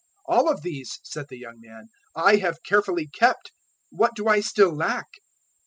'"019:020 0.27 0.35
"All 0.39 0.49
of 0.49 0.61
these," 0.63 0.99
said 1.03 1.27
the 1.29 1.37
young 1.37 1.59
man, 1.59 1.89
"I 2.15 2.37
have 2.37 2.63
carefully 2.63 3.05
kept. 3.07 3.51
What 3.91 4.15
do 4.15 4.27
I 4.27 4.39
still 4.39 4.75
lack?" 4.75 5.09